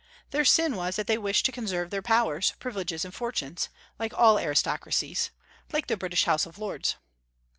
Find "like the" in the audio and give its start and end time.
5.71-5.95